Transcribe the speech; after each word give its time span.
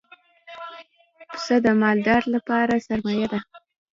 پسه 1.29 1.55
د 1.65 1.67
مالدار 1.81 2.23
لپاره 2.35 2.83
سرمایه 2.87 3.27
ده. 3.31 3.39